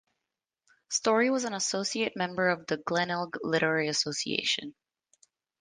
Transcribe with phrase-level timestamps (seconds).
[0.89, 4.73] Storrie was an associate member of the Glenelg Literary Association.